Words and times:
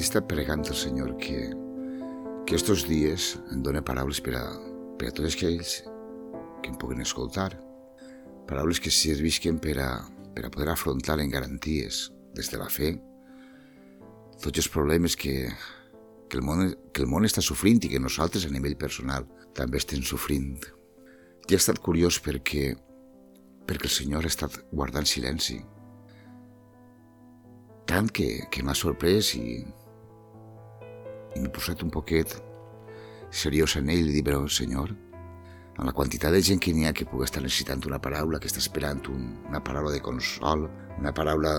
li 0.00 0.06
està 0.06 0.22
pregant 0.24 0.62
al 0.64 0.76
Senyor 0.80 1.10
que, 1.20 1.50
que 2.48 2.56
estos 2.56 2.86
dies 2.88 3.34
em 3.52 3.60
dona 3.60 3.82
paraules 3.84 4.22
per 4.24 4.32
a, 4.38 4.44
per 4.96 5.10
a 5.10 5.12
tots 5.12 5.34
aquells 5.34 5.74
que 6.64 6.70
em 6.70 6.76
puguin 6.80 7.02
escoltar. 7.04 7.50
Paraules 8.48 8.80
que 8.80 8.88
servisquen 8.88 9.58
per 9.60 9.74
a, 9.84 9.90
per 10.32 10.46
a 10.46 10.50
poder 10.54 10.70
afrontar 10.72 11.18
en 11.20 11.28
garanties 11.28 12.06
des 12.32 12.48
de 12.48 12.60
la 12.62 12.70
fe 12.72 12.94
tots 14.40 14.62
els 14.62 14.70
problemes 14.72 15.18
que, 15.20 15.34
que, 16.30 16.38
el 16.38 16.46
món, 16.48 16.70
que 16.96 17.04
el 17.04 17.10
món 17.10 17.28
està 17.28 17.44
sofrint 17.44 17.82
i 17.84 17.90
que 17.92 18.00
nosaltres 18.00 18.46
a 18.48 18.52
nivell 18.54 18.78
personal 18.80 19.26
també 19.58 19.82
estem 19.82 20.00
sofrint. 20.00 20.62
I 21.44 21.58
ha 21.58 21.60
estat 21.60 21.82
curiós 21.84 22.22
perquè, 22.24 22.70
perquè 23.68 23.90
el 23.90 23.92
Senyor 23.98 24.24
ha 24.24 24.32
estat 24.32 24.56
guardant 24.72 25.04
silenci. 25.04 25.58
Tant 27.84 28.08
que, 28.08 28.30
que 28.48 28.64
m'ha 28.64 28.78
sorprès 28.78 29.34
i 29.36 29.60
m'he 31.36 31.50
posat 31.54 31.82
un 31.86 31.90
poquet 31.94 32.34
seriós 33.30 33.76
en 33.78 33.90
ell 33.90 34.08
i 34.08 34.16
dir, 34.16 34.24
però 34.26 34.42
Senyor, 34.50 34.90
amb 35.76 35.86
la 35.86 35.94
quantitat 35.96 36.34
de 36.34 36.42
gent 36.42 36.60
que 36.62 36.74
n'hi 36.74 36.88
ha 36.88 36.94
que 36.96 37.06
pugui 37.08 37.24
estar 37.24 37.42
necessitant 37.42 37.84
una 37.86 38.00
paraula, 38.02 38.40
que 38.40 38.50
està 38.50 38.60
esperant 38.62 39.02
un, 39.12 39.28
una 39.48 39.62
paraula 39.64 39.94
de 39.94 40.02
consol, 40.02 40.66
una 40.98 41.14
paraula 41.14 41.54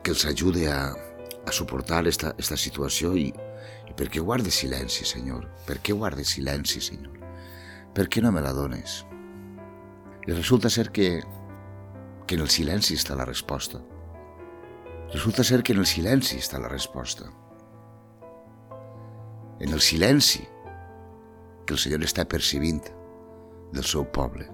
que 0.00 0.14
els 0.14 0.24
ajude 0.24 0.66
a, 0.72 0.80
a 1.46 1.52
suportar 1.52 2.06
esta, 2.08 2.32
esta 2.38 2.56
situació 2.56 3.12
i, 3.20 3.28
i 3.28 3.96
per 3.96 4.08
què 4.08 4.24
guardes 4.24 4.62
silenci, 4.62 5.04
Senyor? 5.04 5.44
Per 5.68 5.78
què 5.84 5.96
guardes 5.96 6.32
silenci, 6.36 6.80
Senyor? 6.80 7.20
Per 7.94 8.08
què 8.08 8.24
no 8.24 8.32
me 8.32 8.40
la 8.40 8.54
dones? 8.56 9.02
I 10.26 10.32
resulta 10.32 10.70
ser 10.72 10.88
que, 10.94 11.20
que 12.26 12.38
en 12.38 12.46
el 12.46 12.50
silenci 12.52 12.96
està 12.96 13.16
la 13.18 13.28
resposta. 13.28 13.82
Resulta 15.12 15.44
ser 15.44 15.60
que 15.66 15.74
en 15.74 15.82
el 15.82 15.88
silenci 15.90 16.38
està 16.38 16.60
la 16.62 16.70
resposta 16.70 17.28
en 19.60 19.72
el 19.72 19.80
silenci 19.80 20.46
que 21.66 21.76
el 21.76 21.78
Senyor 21.78 22.02
està 22.02 22.24
percibint 22.26 22.80
del 23.74 23.84
seu 23.86 24.06
poble. 24.10 24.48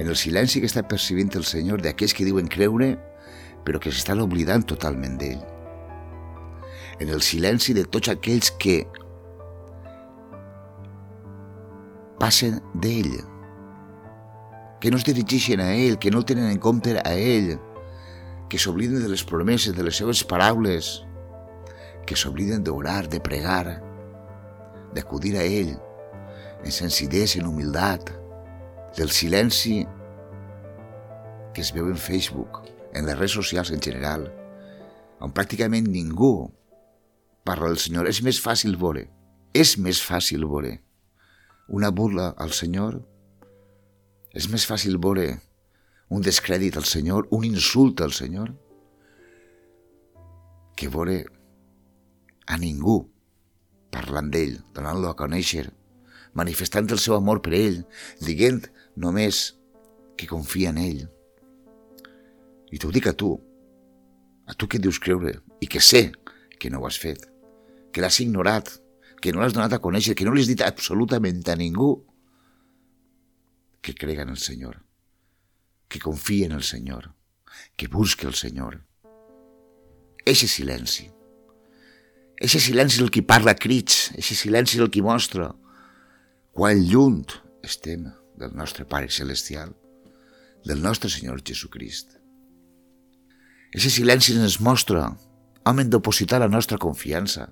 En 0.00 0.08
el 0.08 0.16
silenci 0.16 0.62
que 0.62 0.68
està 0.68 0.82
percibint 0.88 1.30
el 1.36 1.44
Senyor 1.46 1.82
d'aquells 1.84 2.16
que 2.16 2.26
diuen 2.26 2.48
creure, 2.50 2.94
però 3.64 3.80
que 3.80 3.92
s'estan 3.92 4.22
oblidant 4.24 4.64
totalment 4.66 5.18
d'ell. 5.20 5.40
En 6.98 7.12
el 7.14 7.22
silenci 7.22 7.76
de 7.76 7.84
tots 7.86 8.10
aquells 8.10 8.50
que 8.58 8.80
passen 12.18 12.58
d'ell, 12.74 13.12
que 14.80 14.90
no 14.90 14.98
es 14.98 15.06
dirigeixen 15.06 15.60
a 15.60 15.72
ell, 15.74 15.98
que 16.00 16.10
no 16.10 16.22
el 16.22 16.26
tenen 16.26 16.50
en 16.50 16.58
compte 16.62 16.96
a 16.98 17.12
ell, 17.14 17.58
que 18.48 18.58
s'obliden 18.58 19.04
de 19.04 19.12
les 19.12 19.22
promeses, 19.28 19.76
de 19.76 19.84
les 19.84 20.00
seves 20.00 20.24
paraules, 20.24 21.04
que 22.08 22.16
s'obliden 22.16 22.64
d'orar, 22.64 23.04
de 23.12 23.20
pregar, 23.20 23.87
d'acudir 24.94 25.36
a 25.36 25.44
ell, 25.44 25.74
en 26.64 26.74
senzillesa, 26.74 27.40
en 27.40 27.46
humilitat, 27.50 28.10
del 28.96 29.10
silenci 29.10 29.84
que 31.54 31.62
es 31.62 31.72
veu 31.74 31.88
en 31.90 31.96
Facebook, 31.98 32.62
en 32.94 33.06
les 33.06 33.16
redes 33.18 33.36
socials 33.36 33.70
en 33.74 33.82
general, 33.82 34.28
on 35.20 35.32
pràcticament 35.34 35.88
ningú 35.90 36.50
parla 37.46 37.70
del 37.72 37.80
Senyor. 37.82 38.08
És 38.10 38.22
més 38.22 38.38
fàcil 38.42 38.76
veure, 38.78 39.06
és 39.54 39.76
més 39.78 40.00
fàcil 40.04 40.46
veure 40.46 40.76
una 41.68 41.90
burla 41.90 42.30
al 42.40 42.54
Senyor, 42.56 43.00
és 44.32 44.48
més 44.52 44.64
fàcil 44.68 44.98
veure 45.02 45.26
un 46.14 46.24
descrèdit 46.24 46.76
al 46.76 46.86
Senyor, 46.88 47.28
un 47.34 47.44
insult 47.44 48.00
al 48.00 48.14
Senyor, 48.16 48.54
que 50.78 50.88
veure 50.88 51.24
a 52.46 52.56
ningú 52.56 53.02
parlant 53.94 54.30
d'ell, 54.32 54.58
donant-lo 54.76 55.10
a 55.10 55.18
conèixer, 55.18 55.66
manifestant 56.38 56.88
el 56.92 57.00
seu 57.02 57.16
amor 57.16 57.40
per 57.44 57.54
ell, 57.56 57.82
dient 58.24 58.66
només 58.96 59.42
que 60.18 60.28
confia 60.30 60.72
en 60.74 60.80
ell. 60.82 61.04
I 62.72 62.80
t'ho 62.80 62.90
dic 62.92 63.08
a 63.08 63.14
tu, 63.16 63.32
a 64.48 64.54
tu 64.54 64.68
que 64.68 64.80
dius 64.82 65.00
creure 65.00 65.38
i 65.60 65.68
que 65.70 65.80
sé 65.80 66.10
que 66.58 66.70
no 66.70 66.82
ho 66.82 66.88
has 66.88 66.98
fet, 67.00 67.24
que 67.92 68.02
l'has 68.02 68.20
ignorat, 68.20 68.70
que 69.22 69.32
no 69.32 69.42
l'has 69.42 69.54
donat 69.56 69.74
a 69.74 69.82
conèixer, 69.82 70.14
que 70.14 70.26
no 70.26 70.34
l'has 70.34 70.50
dit 70.50 70.62
absolutament 70.64 71.42
a 71.48 71.56
ningú, 71.58 71.92
que 73.80 73.94
crega 73.94 74.26
en 74.26 74.34
el 74.34 74.42
Senyor, 74.42 74.82
que 75.88 76.00
confia 76.00 76.46
en 76.46 76.52
el 76.52 76.62
Senyor, 76.62 77.14
que 77.76 77.88
busque 77.88 78.26
el 78.26 78.34
Senyor. 78.34 78.82
Eixe 80.26 80.48
silenci, 80.50 81.08
Eixe 82.38 82.60
silenci 82.62 83.00
el 83.02 83.10
qui 83.10 83.24
parla 83.26 83.56
crits, 83.58 84.12
eixe 84.14 84.36
silenci 84.38 84.78
el 84.78 84.92
qui 84.94 85.02
mostra 85.02 85.48
quan 86.54 86.78
lluny 86.86 87.24
estem 87.66 88.06
del 88.38 88.54
nostre 88.54 88.86
Pare 88.86 89.10
Celestial, 89.10 89.72
del 90.62 90.78
nostre 90.82 91.10
Senyor 91.10 91.42
Jesucrist. 91.42 92.14
Eixe 93.74 93.90
silenci 93.90 94.36
ens 94.38 94.60
mostra 94.62 95.08
hem 95.68 95.82
d'opositar 95.90 96.38
la 96.40 96.48
nostra 96.48 96.78
confiança 96.78 97.48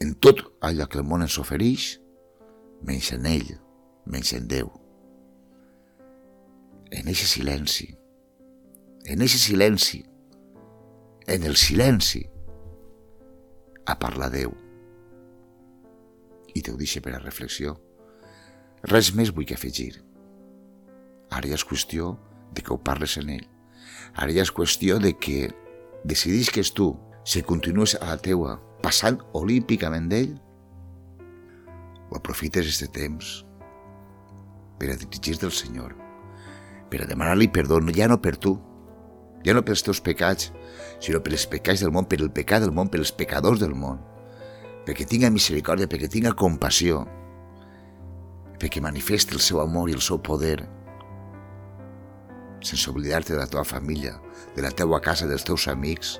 en 0.00 0.14
tot 0.22 0.44
allò 0.62 0.86
que 0.86 1.00
el 1.02 1.06
món 1.10 1.26
ens 1.26 1.40
ofereix, 1.42 1.96
menys 2.86 3.10
en 3.16 3.26
ell, 3.26 3.50
menys 4.06 4.30
en 4.38 4.46
Déu. 4.46 4.70
En 6.94 7.10
eixe 7.10 7.26
silenci, 7.26 7.90
en 9.10 9.26
eixe 9.26 9.42
silenci, 9.42 10.04
en 11.26 11.42
el 11.44 11.58
silenci, 11.58 12.22
a 13.88 13.96
parlar 13.98 14.30
Déu. 14.30 14.52
I 16.52 16.60
te 16.62 16.72
ho 16.72 16.76
deixo 16.76 17.00
per 17.00 17.14
a 17.16 17.22
reflexió. 17.22 17.78
Res 18.84 19.14
més 19.16 19.32
vull 19.32 19.48
que 19.48 19.56
afegir. 19.56 19.94
Ara 21.32 21.48
ja 21.48 21.56
és 21.56 21.64
qüestió 21.64 22.12
de 22.54 22.62
que 22.62 22.74
ho 22.74 22.78
parles 22.78 23.16
en 23.20 23.32
ell. 23.32 23.46
Ara 24.14 24.32
ja 24.36 24.44
és 24.44 24.52
qüestió 24.52 24.98
de 25.00 25.14
que 25.16 25.48
decidis 26.04 26.52
que 26.52 26.60
és 26.64 26.72
tu, 26.76 26.92
si 27.24 27.42
continues 27.42 27.96
a 27.98 28.12
la 28.12 28.20
teua, 28.20 28.58
passant 28.84 29.18
olímpicament 29.36 30.08
d'ell, 30.12 30.36
o 32.08 32.16
aprofites 32.16 32.68
aquest 32.68 32.92
temps 32.96 33.32
per 34.78 34.92
a 34.92 34.96
dirigir-te 34.96 35.48
al 35.48 35.52
Senyor, 35.52 35.96
per 36.88 37.02
a 37.02 37.08
demanar-li 37.08 37.48
perdó, 37.52 37.80
ja 37.92 38.08
no 38.08 38.20
per 38.22 38.36
tu, 38.36 38.54
ja 39.44 39.54
no 39.54 39.62
pels 39.64 39.84
teus 39.86 40.00
pecats, 40.04 40.52
sinó 41.02 41.20
pels 41.24 41.46
pecats 41.50 41.84
del 41.84 41.92
món, 41.94 42.08
per 42.10 42.20
el 42.22 42.32
pecat 42.34 42.64
del 42.64 42.74
món, 42.74 42.90
pels 42.90 43.12
pecadors 43.14 43.62
del 43.62 43.74
món, 43.78 44.00
perquè 44.86 45.06
tinga 45.06 45.30
misericòrdia, 45.30 45.88
perquè 45.90 46.10
tinga 46.10 46.34
compassió, 46.36 47.04
perquè 48.58 48.82
manifesti 48.82 49.36
el 49.36 49.44
seu 49.44 49.62
amor 49.62 49.90
i 49.90 49.96
el 49.96 50.02
seu 50.04 50.18
poder, 50.18 50.58
sense 52.64 52.90
oblidar-te 52.90 53.34
de 53.34 53.38
la 53.38 53.46
teva 53.46 53.64
família, 53.64 54.16
de 54.56 54.64
la 54.64 54.72
teua 54.74 55.00
casa, 55.00 55.28
dels 55.30 55.46
teus 55.46 55.68
amics, 55.70 56.16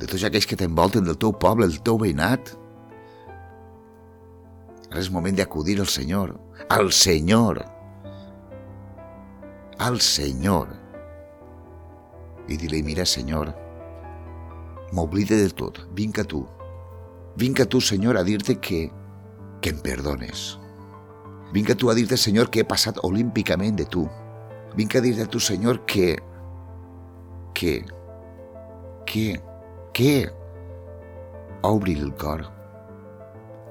de 0.00 0.08
tots 0.08 0.24
aquells 0.24 0.48
que 0.48 0.56
t'envolten, 0.56 1.04
del 1.04 1.18
teu 1.20 1.32
poble, 1.36 1.68
del 1.68 1.82
teu 1.84 1.98
veïnat. 2.00 2.52
Ara 4.90 5.02
és 5.02 5.12
moment 5.12 5.36
d'acudir 5.36 5.78
al 5.80 5.90
Senyor, 5.90 6.34
al 6.72 6.92
Senyor, 6.94 7.62
al 9.82 10.00
Senyor, 10.00 10.72
i 12.48 12.56
dir-li, 12.56 12.82
mira, 12.86 13.06
Senyor, 13.06 13.50
m'oblide 14.94 15.38
de 15.42 15.50
tot, 15.50 15.80
vinc 15.96 16.20
a 16.22 16.24
tu. 16.24 16.44
Vinc 17.36 17.60
a 17.60 17.66
tu, 17.68 17.80
Senyor, 17.80 18.16
a 18.16 18.24
dir-te 18.24 18.56
que, 18.60 18.86
que 19.60 19.72
em 19.74 19.80
perdones. 19.82 20.54
Vinc 21.52 21.70
a 21.70 21.76
tu 21.78 21.90
a 21.90 21.94
dir-te, 21.94 22.16
Senyor, 22.16 22.50
que 22.50 22.62
he 22.62 22.68
passat 22.68 23.02
olímpicament 23.04 23.76
de 23.76 23.84
tu. 23.84 24.06
Vinc 24.76 24.96
a 24.96 25.02
dir-te 25.04 25.26
a 25.26 25.30
tu, 25.30 25.40
Senyor, 25.40 25.82
que... 25.86 26.16
que... 27.54 27.84
que... 29.06 29.28
que... 29.92 30.14
Obri 31.66 31.96
el 31.98 32.14
cor. 32.14 32.46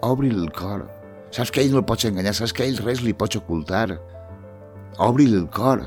Obri 0.02 0.30
el 0.30 0.52
cor. 0.52 0.90
Saps 1.32 1.52
que 1.52 1.64
ell 1.64 1.72
no 1.72 1.82
el 1.82 1.86
pots 1.88 2.06
enganyar, 2.08 2.34
saps 2.36 2.54
que 2.54 2.66
ell 2.68 2.78
res 2.84 3.02
li 3.04 3.14
pots 3.16 3.40
ocultar. 3.40 3.96
Obri 5.02 5.26
el 5.32 5.48
cor. 5.50 5.84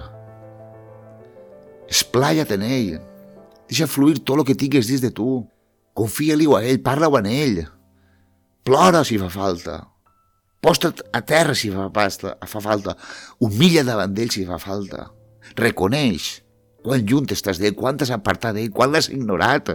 Esplaya't 1.88 2.52
en 2.54 2.64
ell. 2.64 2.96
Deixa 3.68 3.88
fluir 3.88 4.20
tot 4.20 4.38
el 4.38 4.46
que 4.48 4.56
tingues 4.58 4.88
dins 4.88 5.04
de 5.04 5.10
tu. 5.14 5.42
Confia-li 5.96 6.46
a 6.52 6.62
ell, 6.64 6.82
parla-ho 6.84 7.18
en 7.20 7.28
ell. 7.28 7.62
Plora 8.64 9.04
si 9.04 9.18
fa 9.20 9.30
falta. 9.32 9.80
Posta't 10.60 11.04
a 11.14 11.22
terra 11.22 11.54
si 11.54 11.70
fa, 11.70 11.88
pasta, 11.94 12.34
fa 12.50 12.60
falta. 12.60 12.96
Humilla 13.40 13.84
davant 13.86 14.14
d'ell 14.14 14.30
si 14.34 14.44
fa 14.46 14.58
falta. 14.62 15.08
Reconeix 15.56 16.42
quan 16.84 17.04
lluny 17.06 17.28
estàs 17.34 17.60
d'ell, 17.60 17.76
quan 17.78 17.98
t'has 17.98 18.12
apartat 18.14 18.56
d'ell, 18.56 18.72
quan 18.74 18.92
l'has 18.92 19.10
ignorat. 19.12 19.74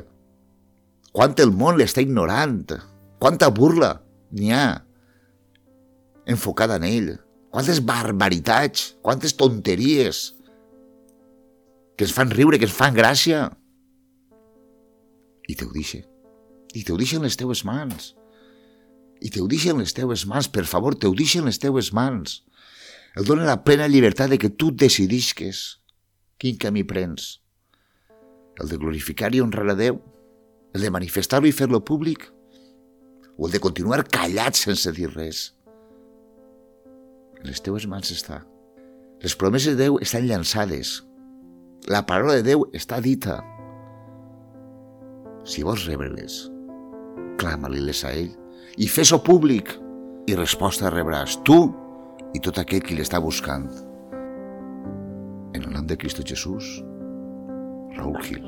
Quant 1.13 1.36
el 1.44 1.54
món 1.54 1.77
l'està 1.77 2.04
ignorant. 2.04 2.74
Quanta 3.21 3.50
burla 3.54 3.94
n'hi 4.33 4.51
ha 4.51 4.65
enfocada 6.25 6.80
en 6.80 6.88
ell. 6.88 7.12
Quantes 7.54 7.83
barbaritats, 7.86 8.94
quantes 9.06 9.36
tonteries 9.38 10.31
que 11.98 12.07
ens 12.07 12.13
fan 12.16 12.31
riure, 12.34 12.60
que 12.60 12.68
ens 12.69 12.75
fan 12.75 12.95
gràcia. 12.95 13.45
I 15.48 15.56
te 15.56 15.68
ho 15.68 15.72
deixa. 15.74 16.01
I 16.74 16.84
te 16.84 16.94
ho 16.94 16.98
deixa 16.98 17.19
en 17.19 17.28
les 17.28 17.38
teues 17.38 17.63
mans. 17.68 18.13
I 19.24 19.30
te 19.31 19.42
ho 19.42 19.48
deixa 19.48 19.72
en 19.72 19.80
les 19.84 19.94
teues 19.95 20.25
mans, 20.28 20.50
per 20.50 20.66
favor, 20.68 20.98
te 20.98 21.07
ho 21.07 21.13
deixa 21.16 21.40
en 21.40 21.48
les 21.48 21.62
teues 21.62 21.94
mans. 21.94 22.42
El 23.16 23.28
dona 23.30 23.45
la 23.45 23.62
plena 23.63 23.88
llibertat 23.88 24.31
de 24.34 24.40
que 24.42 24.50
tu 24.50 24.72
decidisques 24.74 25.63
quin 26.42 26.57
camí 26.57 26.84
prens. 26.84 27.44
El 28.60 28.69
de 28.69 28.78
glorificar 28.81 29.30
i 29.36 29.42
honrar 29.42 29.69
a 29.72 29.78
Déu, 29.78 30.00
el 30.74 30.81
de 30.81 30.92
manifestar-lo 30.94 31.48
i 31.48 31.54
fer-lo 31.54 31.84
públic, 31.86 32.25
o 33.38 33.48
el 33.48 33.54
de 33.54 33.62
continuar 33.62 34.04
callat 34.10 34.57
sense 34.57 34.92
dir 34.98 35.12
res. 35.13 35.51
En 37.39 37.50
les 37.50 37.62
teues 37.62 37.86
mans 37.89 38.12
està. 38.13 38.42
Les 39.24 39.38
promeses 39.39 39.78
de 39.78 39.86
Déu 39.86 40.01
estan 40.01 40.28
llançades. 40.28 41.00
La 41.92 42.00
paraula 42.08 42.38
de 42.40 42.46
Déu 42.48 42.62
està 42.72 43.02
dita. 43.04 43.42
Si 45.44 45.66
vols 45.68 45.84
rebre-les, 45.90 46.38
clama-li-les 47.42 48.04
a 48.08 48.14
ell 48.16 48.30
i 48.80 48.88
fes-ho 48.88 49.20
públic 49.26 49.74
i 50.32 50.38
resposta 50.40 50.92
rebràs 50.94 51.36
tu 51.44 51.58
i 52.34 52.40
tot 52.40 52.62
aquell 52.62 52.86
qui 52.88 52.96
l'està 52.96 53.20
buscant. 53.20 53.68
En 55.52 55.60
el 55.60 55.74
nom 55.74 55.84
de 55.90 55.98
Cristo 56.00 56.24
Jesús, 56.24 56.78
Raúl 57.98 58.16
Gil, 58.24 58.48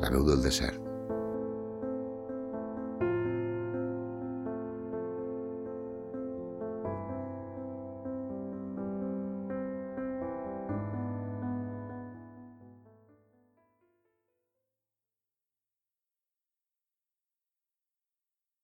la 0.00 0.08
veu 0.08 0.24
del 0.30 0.40
desert. 0.48 0.81